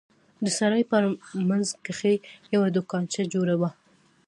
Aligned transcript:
د 0.43 0.45
سراى 0.57 0.83
په 0.91 0.95
منځ 1.49 1.67
کښې 1.85 2.13
يوه 2.53 2.67
دوکانچه 2.75 3.21
جوړه 3.33 3.55
وه. 3.61 3.69